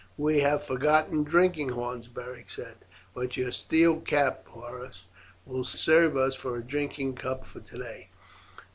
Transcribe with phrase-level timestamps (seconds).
[0.17, 2.77] "We have forgotten drinking horns," Beric said,
[3.13, 5.03] "but your steel cap, Porus,
[5.45, 8.09] will serve us for a drinking cup for today."